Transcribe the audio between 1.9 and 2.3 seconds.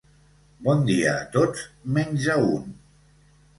menys